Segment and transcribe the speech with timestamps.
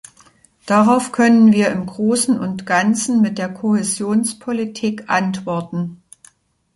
[0.65, 6.01] Darauf können wir im Großen und Ganzen mit der Kohäsionspolitik antworten.